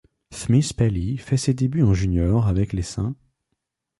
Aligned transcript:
Smith-Pelly 0.31 1.17
fait 1.19 1.37
ses 1.37 1.53
débuts 1.53 1.83
en 1.83 1.93
junior 1.93 2.47
avec 2.47 2.73
les 2.73 2.81
St. 2.81 3.13